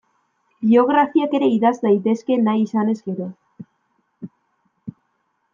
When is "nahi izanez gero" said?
2.47-3.31